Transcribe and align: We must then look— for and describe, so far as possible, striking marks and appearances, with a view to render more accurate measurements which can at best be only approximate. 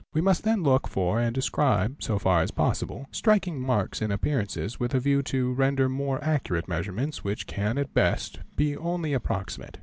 We 0.15 0.19
must 0.21 0.43
then 0.43 0.63
look— 0.63 0.87
for 0.87 1.19
and 1.19 1.31
describe, 1.31 2.01
so 2.01 2.17
far 2.17 2.41
as 2.41 2.49
possible, 2.49 3.05
striking 3.11 3.61
marks 3.61 4.01
and 4.01 4.11
appearances, 4.11 4.79
with 4.79 4.95
a 4.95 4.99
view 4.99 5.21
to 5.21 5.53
render 5.53 5.87
more 5.89 6.17
accurate 6.23 6.67
measurements 6.67 7.23
which 7.23 7.45
can 7.45 7.77
at 7.77 7.93
best 7.93 8.39
be 8.55 8.75
only 8.75 9.13
approximate. 9.13 9.77